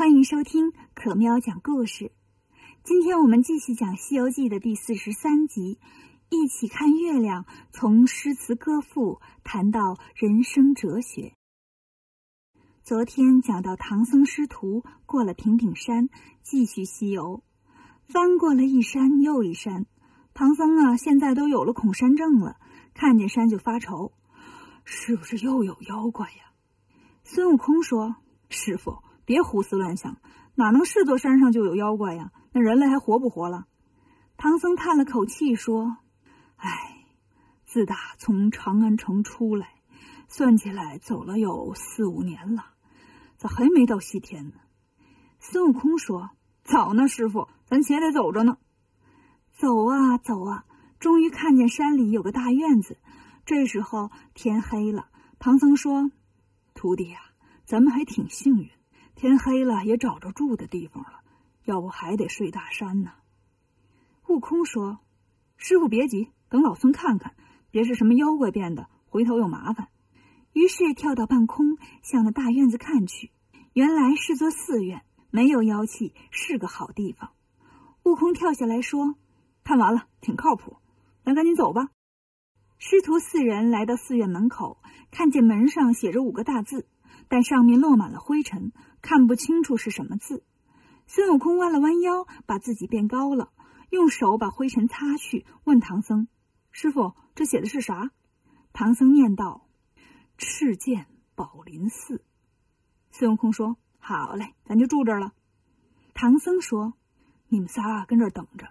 [0.00, 2.10] 欢迎收听可喵讲故事。
[2.82, 5.78] 今天我们继续讲《西游记》的第四十三集，
[6.30, 11.34] 一起看月亮，从诗词歌赋谈到人生哲学。
[12.82, 16.08] 昨天讲到唐僧师徒过了平顶山，
[16.42, 17.42] 继续西游，
[18.08, 19.84] 翻过了一山又一山。
[20.32, 22.56] 唐僧啊，现在都有了恐山症了，
[22.94, 24.14] 看见山就发愁，
[24.82, 26.54] 是不是又有妖怪呀？
[27.22, 28.16] 孙悟空说
[28.48, 30.16] ：“师傅。”别胡思乱想，
[30.56, 32.32] 哪能是座山上就有妖怪呀？
[32.50, 33.68] 那人类还活不活了？
[34.36, 35.98] 唐僧叹了口气说
[36.58, 37.06] ：“唉，
[37.64, 39.68] 自打从长安城出来，
[40.26, 42.72] 算起来走了有四五年了，
[43.36, 44.54] 咋还没到西天呢？”
[45.38, 46.30] 孙悟空说
[46.66, 48.58] ：“早呢，师傅，咱且得走着呢。”
[49.54, 50.64] 走啊走啊，
[50.98, 52.98] 终于看见山里有个大院子。
[53.46, 55.06] 这时候天黑了，
[55.38, 56.10] 唐僧说
[56.74, 57.20] ：“徒弟呀，
[57.64, 58.68] 咱们还挺幸运。”
[59.20, 61.20] 天黑了，也找着住的地方了，
[61.66, 63.12] 要不还得睡大山呢。
[64.28, 65.00] 悟空说
[65.60, 67.34] ：“师傅别急，等老孙看看，
[67.70, 69.88] 别是什么妖怪变的，回头有麻烦。”
[70.54, 73.30] 于是跳到半空，向那大院子看去，
[73.74, 77.32] 原来是座寺院，没有妖气，是个好地方。
[78.04, 79.16] 悟空跳下来说
[79.62, 80.78] ：“看完了，挺靠谱，
[81.26, 81.90] 咱赶紧走吧。”
[82.80, 84.78] 师徒四人来到寺院门口，
[85.10, 86.88] 看见门上写着五个大字。
[87.30, 90.42] 但上面落满了灰尘，看不清楚是什么字。
[91.06, 93.52] 孙悟空弯了弯腰，把自己变高了，
[93.88, 96.26] 用手把灰尘擦去，问唐僧
[96.72, 98.10] ：“师傅，这写的是啥？”
[98.74, 99.68] 唐僧念道
[100.38, 101.06] ：“赤剑
[101.36, 102.24] 宝林寺。”
[103.12, 105.32] 孙悟空说：“好嘞，咱就住这儿了。”
[106.14, 106.94] 唐僧说
[107.46, 108.66] ：“你们仨跟这儿等着，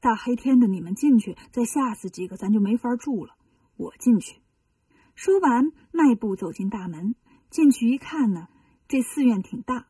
[0.00, 3.34] 大黑天的你们进去，再吓死几个，咱就没法住了。
[3.76, 4.40] 我进去。”
[5.14, 7.14] 说完，迈步走进大门。
[7.50, 8.48] 进去一看呢，
[8.88, 9.86] 这寺院挺大。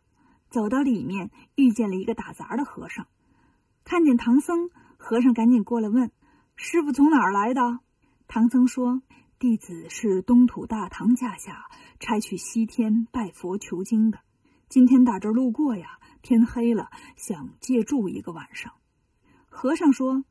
[0.50, 3.06] 走到里面，遇见了一个打杂的和尚，
[3.84, 6.10] 看见唐僧，和尚赶紧过来问
[6.56, 7.80] ：“师傅从哪儿来的？”
[8.28, 9.02] 唐僧说
[9.38, 11.66] ：“弟子是东土大唐驾下
[12.00, 14.20] 差去西天拜佛求经的，
[14.70, 18.72] 今天打这路过呀，天黑了，想借住一个晚上。”
[19.50, 20.24] 和尚说：“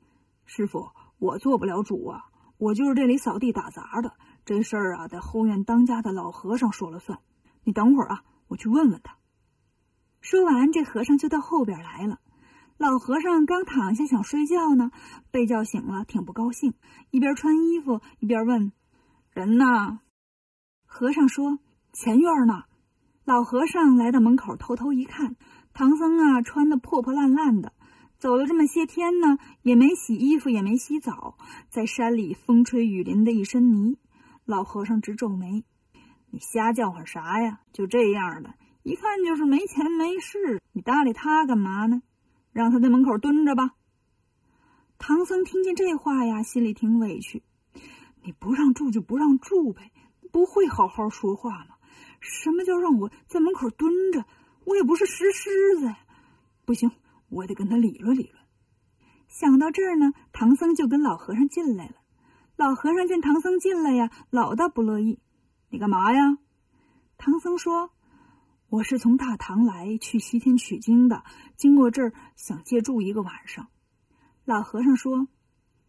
[0.46, 2.26] 师傅，我做不了主啊，
[2.58, 4.14] 我就是这里扫地打杂的。”
[4.46, 7.20] 这事儿啊，得后院当家的老和尚说了算。
[7.68, 9.18] 你等会儿啊，我去问问他。
[10.22, 12.22] 说完，这和尚就到后边来了。
[12.78, 14.92] 老和尚刚躺下想睡觉呢，
[15.32, 16.76] 被叫醒了，挺不高兴，
[17.12, 18.72] 一边穿衣服一边问
[19.36, 20.00] ：“人呢？”
[20.88, 21.60] 和尚说
[21.92, 22.64] ：“前院呢。”
[23.26, 25.36] 老和尚来到门口，偷偷一看，
[25.74, 27.74] 唐僧啊，穿的破破烂烂的，
[28.18, 31.38] 走了这么些天呢，也没洗衣服，也没洗澡，
[31.70, 33.98] 在山里风吹雨淋的一身泥。
[34.46, 35.66] 老和尚直皱眉
[36.30, 37.62] ：“你瞎叫唤啥呀？
[37.74, 40.62] 就这样的，一看就是没钱没势。
[40.72, 42.02] 你搭理他干嘛呢？
[42.52, 43.72] 让他在门口蹲着吧。”
[45.00, 47.44] 唐僧听见这话呀，心里挺委屈。
[48.24, 49.92] 你不让住就不让住呗，
[50.32, 51.76] 不会好好说话吗？
[52.20, 54.26] 什么叫让我在门口蹲着？
[54.66, 56.00] 我也不是石狮子呀！
[56.66, 56.92] 不行，
[57.30, 58.44] 我得跟他理论理论。
[59.28, 61.96] 想到这儿呢，唐僧就跟老和尚进来了。
[62.56, 65.20] 老和尚见唐僧进来呀，老大不乐意。
[65.70, 66.38] 你干嘛呀？
[67.18, 67.92] 唐僧说
[68.70, 71.24] ：“我是从大唐来去西天取经的，
[71.58, 73.68] 经过这儿想借住一个晚上。”
[74.46, 75.28] 老和尚说：“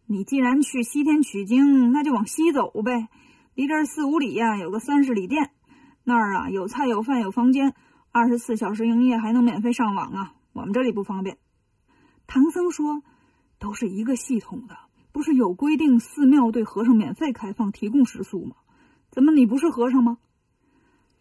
[0.05, 3.07] 你既然去西天取经，那就往西走呗。
[3.53, 5.51] 离这儿四五里呀，有个三十里店，
[6.03, 7.73] 那儿啊有菜有饭有房间，
[8.11, 10.33] 二十四小时营业，还能免费上网啊。
[10.51, 11.37] 我们这里不方便。”
[12.27, 13.01] 唐僧说
[13.59, 14.77] ：“都是一个系统的。”
[15.11, 18.55] 不是有规定，寺庙对和尚免费开放提供食宿吗？
[19.19, 20.17] 怎么你不是和尚吗？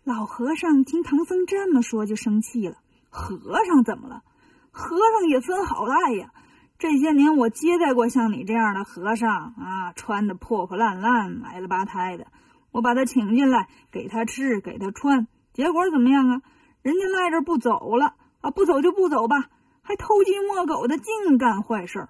[0.05, 2.77] 老和尚听唐僧这么说就生气了。
[3.11, 4.23] 和尚怎么了？
[4.71, 6.33] 和尚也分好赖呀。
[6.79, 12.29] 这些年我接待过像你这样的和尚啊，穿的破破烂烂、埋了八胎的，
[12.71, 16.43] 我把他请进来，给他吃，给他穿，结果怎么样啊？
[16.83, 19.51] 人家赖着不走了啊，不走就不走吧，
[19.83, 22.09] 还偷鸡摸狗的，净干坏事。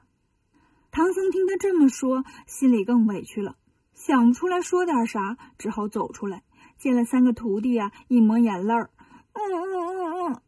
[0.91, 3.57] 唐僧听他这么说，心里更委屈了，
[3.99, 6.45] 想不出来说点啥，只好走出来，
[6.79, 8.91] 见了三个徒弟啊，一抹眼泪儿。
[9.33, 10.41] 嗯嗯嗯嗯。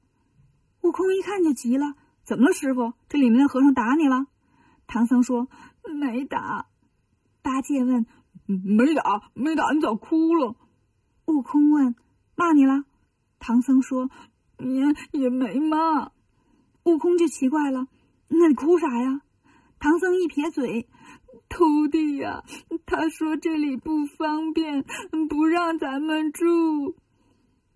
[0.82, 2.92] 悟空一看就急了，怎么了，师傅？
[3.08, 4.28] 这里面的和尚打你了？
[4.86, 5.48] 唐僧说
[6.00, 6.66] 没打。
[7.42, 8.06] 八戒问
[8.46, 10.54] 没打没打，你咋哭了？
[11.26, 11.96] 悟空问
[12.36, 12.84] 骂你了？
[13.40, 14.10] 唐僧说
[14.58, 16.12] 也也没骂。
[16.84, 17.88] 悟空就奇怪了，
[18.28, 19.22] 那你哭啥呀？
[19.80, 20.88] 唐僧一撇嘴
[21.50, 22.44] ：“徒弟呀，
[22.86, 24.84] 他说这里不方便，
[25.28, 26.94] 不让咱们住。”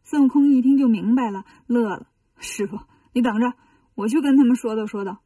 [0.05, 2.07] 孙悟空一听就明白了，乐了
[2.39, 2.79] ：“师傅，
[3.13, 3.53] 你等着，
[3.95, 5.19] 我去跟他们说道说道。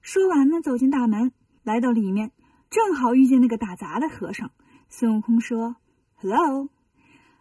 [0.00, 1.32] 说完呢，走进大门，
[1.62, 2.32] 来到里面，
[2.70, 4.50] 正好遇见那个打杂的和尚。
[4.88, 5.76] 孙悟空说
[6.16, 6.68] ：“Hello。”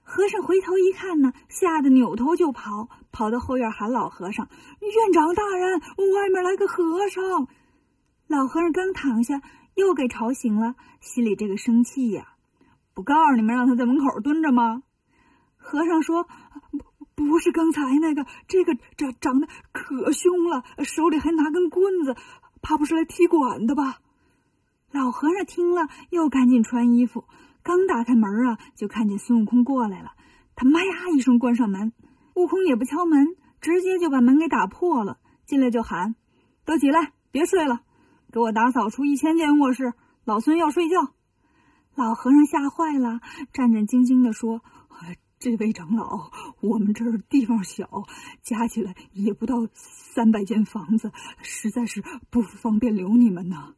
[0.05, 4.49] 和尚回头一看呢，吓得扭头就跑，跑到后院喊老和尚
[4.81, 7.47] ：“院长大人，外面来个和尚！”
[8.27, 9.41] 老和尚刚躺下，
[9.75, 12.35] 又给吵醒了，心里这个生气呀！
[12.93, 14.83] 不告诉你们，让他在门口蹲着吗？
[15.57, 16.27] 和尚说
[17.15, 22.15] ：“不，不是刚才那个，这个长长得可凶了，手里还拿根棍子，
[22.61, 23.99] 怕不是来踢馆的吧？”
[24.91, 27.25] 老和尚听了，又赶紧穿衣服。
[27.63, 30.11] 刚打开门啊，就看见孙悟空过来了。
[30.55, 31.93] 他妈呀一声关上门，
[32.35, 35.17] 悟空也不敲门，直接就把门给打破了。
[35.45, 36.15] 进来就喊
[36.63, 37.81] ：“都起来，别睡了，
[38.33, 39.93] 给我打扫出一千间卧室，
[40.25, 41.13] 老孙要睡觉。”
[41.93, 43.21] 老和尚吓坏了，
[43.53, 44.63] 战战兢兢地说
[45.37, 47.87] ：“这位长老，我们这儿地方小，
[48.41, 51.11] 加起来也不到三百间房子，
[51.43, 53.75] 实在是不方便留你们呢。”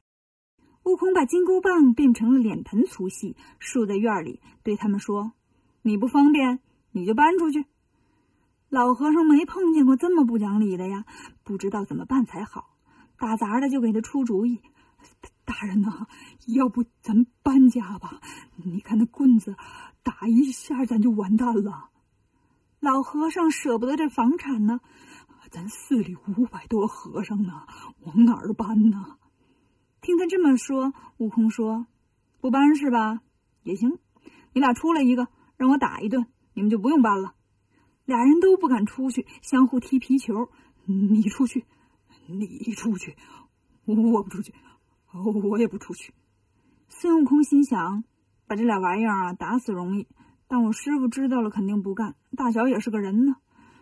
[0.83, 5.33] 悟空把金箍棒变成了脸盆粗细，竖在院里，对他们说
[5.83, 6.61] ：“你不方便，
[6.93, 7.65] 你就搬出去。”
[8.69, 11.03] 老和尚没碰见过这么不讲理的呀，
[11.43, 12.74] 不知道怎么办才好。
[13.17, 14.61] 打杂的就给他出主意
[15.45, 16.07] ：“大人呐，
[16.47, 18.21] 要不咱搬家吧？
[18.55, 19.55] 你看那棍子，
[20.03, 21.89] 打一下咱就完蛋了。”
[22.81, 24.79] 老和尚舍不得这房产呢，
[25.49, 27.65] 咱寺里五百多和尚呢，
[28.01, 29.17] 往哪儿搬呢？
[30.01, 31.87] 听他这么说，悟空说
[32.41, 33.21] ：“不搬是吧？
[33.63, 33.97] 也行，
[34.53, 35.27] 你俩出来一个，
[35.57, 37.33] 让我打一顿，你们就不用搬了。”
[38.05, 40.49] 俩人都不敢出去，相互踢皮球。
[40.85, 41.65] 你出去，
[42.27, 43.15] 你出去，
[43.85, 44.53] 我不出去，
[45.13, 46.13] 我也不出去。
[46.89, 48.03] 孙悟空心想：
[48.47, 50.07] 把这俩玩意儿啊打死容易，
[50.47, 52.15] 但我师傅知道了肯定不干。
[52.35, 53.35] 大小也是个人呢，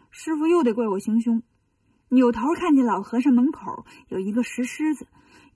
[0.09, 1.43] 师傅又得怪我行凶。
[2.09, 5.07] 扭头看见老和尚门口有一个石狮子。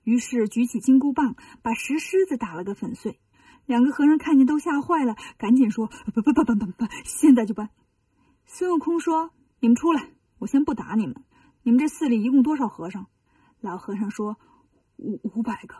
[0.04, 3.20] 于是举起金箍棒，把石狮子打了个粉碎。
[3.66, 7.68] 两个和尚看见都吓坏了，赶紧说：“不不不不不不，现在就搬！”
[8.46, 9.30] 孙悟空说
[9.60, 10.08] ：“你们出来，
[10.38, 11.14] 我先不打你们。
[11.68, 13.08] 你们这寺里一共多少和尚？”
[13.60, 14.38] 老和尚说
[14.96, 15.74] ：“五五百个。”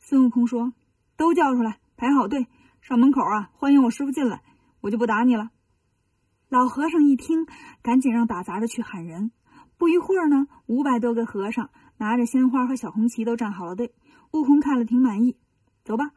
[0.00, 0.72] 孙悟空说
[1.16, 2.48] ：“都叫出来，排好队，
[2.80, 4.42] 上门口啊，欢迎我师傅进来，
[4.80, 5.50] 我就不打你了。”
[6.50, 7.46] 老和尚一听，
[7.80, 9.30] 赶紧让打杂的去喊人。
[9.78, 11.70] 不一会儿呢，五百多个和尚。
[11.96, 13.94] 拿着鲜花和小红旗都站好了队，
[14.32, 15.38] 悟空看了挺满意。
[15.84, 16.10] 走吧，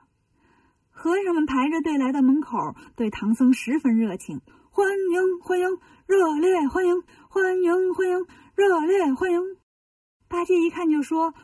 [0.89, 2.57] 和尚们排着队来到门口，
[2.95, 4.41] 对唐僧十分热情，
[4.71, 5.67] 欢迎欢迎，
[6.07, 8.25] 热烈欢迎，欢迎欢迎，
[8.57, 9.39] 热烈欢迎。
[10.27, 11.35] 八戒一看就说：“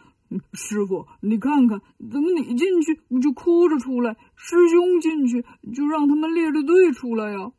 [0.54, 1.80] 师傅，你看看，
[2.12, 5.46] 怎么你进去就哭着出来，师兄进去
[5.76, 7.52] 就让他们列着队出来呀？”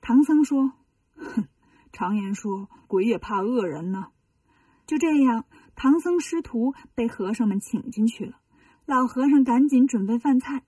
[0.00, 0.74] 唐僧说
[1.18, 1.48] ：“哼，
[1.90, 4.06] 常言说，鬼也怕恶人呢。”
[4.86, 5.46] 就这样。
[5.74, 8.36] 唐僧师徒被和尚们请进去了，
[8.86, 10.62] 老和尚赶紧准备饭菜，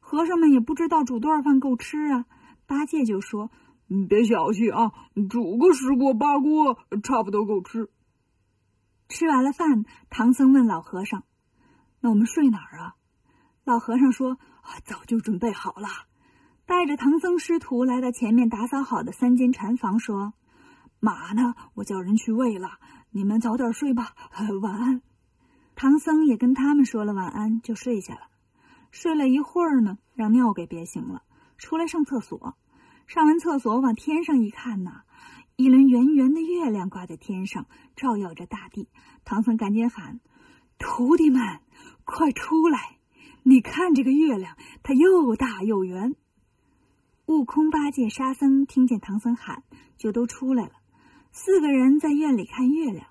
[0.00, 2.24] 和尚们也不知道煮多少饭够吃啊。
[2.66, 3.50] 八戒就说
[3.88, 4.92] ：“你别小气啊，
[5.28, 7.90] 煮个十锅八锅，差不多够吃。”
[9.08, 11.24] 吃完了饭，唐僧问老和尚
[12.00, 12.94] ：“那我们睡哪儿啊？”
[13.64, 14.38] 老和尚说
[14.84, 15.88] ：“早就准备好了。”
[16.66, 20.34] 带着唐僧师徒来到前面打扫好的三间禅房，说
[21.00, 21.54] ：“马呢？
[21.74, 22.78] 我叫人去喂了。”
[23.10, 24.12] 你们早点睡吧，
[24.60, 25.00] 晚安。
[25.74, 28.20] 唐僧也跟他们说了晚安，就睡下了。
[28.90, 31.22] 睡了一会儿呢，让尿给憋醒了，
[31.56, 32.58] 出来上厕所。
[33.08, 35.00] 上完厕所，往天上一看呐，
[35.56, 38.86] 一轮圆圆的月亮挂在天上，照耀着大地。
[39.24, 40.20] 唐僧赶紧喊
[40.78, 41.40] ：“徒弟们，
[42.04, 42.98] 快出来！
[43.44, 46.16] 你看这个月亮，它又大又圆。”
[47.24, 49.62] 悟空、八戒、沙僧听见唐僧喊，
[49.96, 50.72] 就都出来了。
[51.32, 53.06] 四个人在院里看月亮，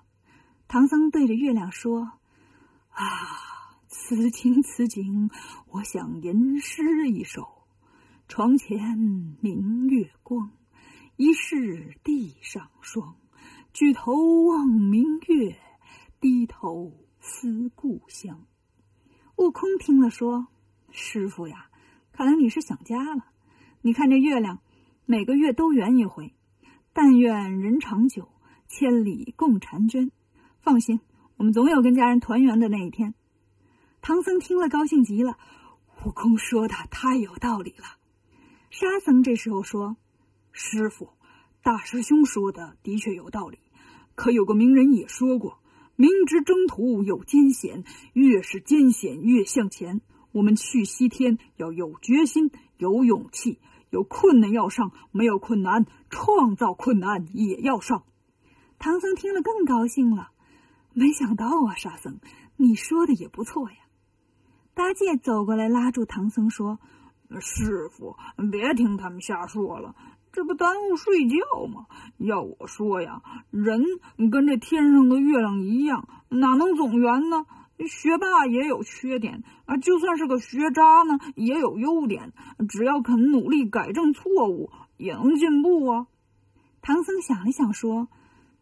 [0.68, 2.12] 唐僧对着月亮说
[2.94, 3.02] ：“啊，
[3.88, 5.28] 此情此景，
[5.72, 7.57] 我想吟诗一首。
[8.28, 8.98] 床前
[9.40, 10.50] 明月光，
[11.16, 13.16] 疑是地上霜。
[13.72, 14.12] 举头
[14.44, 15.58] 望明月，
[16.20, 18.44] 低头思故乡。”
[19.36, 20.48] 悟空听了说
[20.92, 21.70] ：“师傅呀，
[22.12, 23.24] 看来你是想家了。
[23.80, 24.60] 你看这月亮，
[25.06, 26.34] 每个月都圆一回。”
[26.92, 28.28] 但愿人长久，
[28.66, 30.10] 千里共婵娟。
[30.60, 31.00] 放心，
[31.38, 33.14] 我们总有跟家人团圆的那一天。
[34.02, 35.38] 唐僧听了高兴极了，
[36.04, 37.97] 悟空说的太有道理了。
[38.70, 39.96] 沙僧这时候说
[40.52, 41.10] ：“师傅，
[41.62, 43.58] 大师兄说的的确有道理。
[44.14, 45.60] 可有个名人也说过，
[45.96, 50.00] 明知征途有艰险，越是艰险越向前。
[50.32, 53.58] 我们去西天要有决心，有勇气。”
[53.90, 58.04] 有困难要上，没有困难，创造困难也要上。
[58.78, 60.28] 唐僧听了更高兴了，
[60.92, 62.20] 没想到啊，沙僧，
[62.58, 63.78] 你说的也不错呀。
[64.74, 66.78] 八戒走过来拉住唐僧说
[67.40, 68.16] ：“师傅，
[68.50, 69.94] 别听他们瞎说了，
[70.32, 71.86] 这不耽误睡觉吗？
[72.16, 73.82] 要我说呀，人
[74.30, 77.46] 跟这天上的月亮一样，哪能总圆呢？
[77.86, 82.32] 学霸也有缺点啊，就算是个学渣呢，也有优点。
[82.68, 86.08] 只要肯努力改正错误，也能进步啊。”
[86.82, 88.08] 唐僧想了想说：“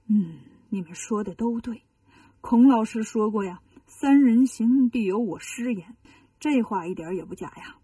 [0.08, 1.82] 嗯，你们说的都对。
[2.42, 5.96] 孔老师说过呀，‘三人行，必有我师焉’，
[6.38, 7.75] 这话一点也不假呀。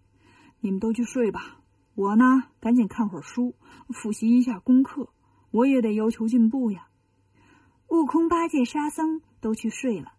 [0.62, 1.58] 你们都去睡吧，
[1.96, 3.56] 我呢，赶紧看会儿书，
[3.88, 5.08] 复习一下功课。
[5.50, 6.86] 我也得要求进步呀。”
[7.90, 10.12] 悟空、八戒、沙僧都去睡了，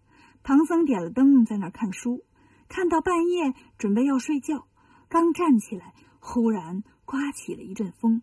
[0.44, 2.26] 唐僧点了灯，在那儿看书，
[2.68, 4.68] 看到半夜，准备要睡觉，
[5.08, 8.22] 刚站起来，忽然刮起了一阵风。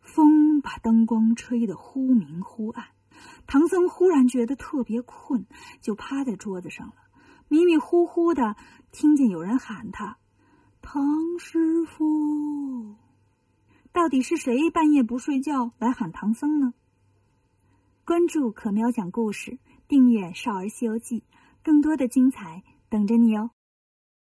[0.00, 2.86] 风把灯光吹得忽明忽暗，
[3.48, 5.46] 唐僧忽然觉得特别困，
[5.82, 6.94] 就趴在桌子上了。
[7.48, 8.54] 迷迷糊糊的
[8.92, 10.18] 听见有人喊他
[10.90, 12.94] ：“唐师傅。”
[13.92, 16.72] 到底是谁半夜不睡觉来喊唐僧呢？
[18.06, 21.20] 关注可喵讲故事，订阅《少儿西游记》，
[21.62, 23.50] 更多的精彩等着你哦。